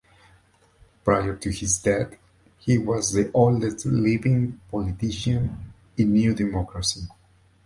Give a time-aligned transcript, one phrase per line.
[1.05, 2.15] Prior to his death
[2.57, 7.03] he was the oldest living politician in New Democracy.